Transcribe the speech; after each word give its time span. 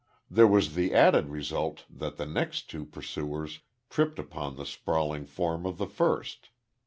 There 0.31 0.47
was 0.47 0.73
the 0.73 0.95
added 0.95 1.27
result 1.29 1.85
that 1.87 2.17
the 2.17 2.25
next 2.25 2.67
two 2.71 2.85
pursuers 2.87 3.59
tripped 3.87 4.17
upon 4.17 4.55
the 4.55 4.65
sprawling 4.65 5.27
form 5.27 5.63
of 5.67 5.77
the 5.77 5.85
first. 5.85 6.49